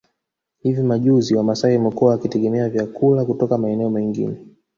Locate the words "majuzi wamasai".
0.83-1.77